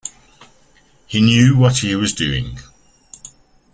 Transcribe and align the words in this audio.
He 1.05 1.21
knew 1.21 1.55
what 1.55 1.77
he 1.77 1.95
was 1.95 2.11
doing. 2.13 2.57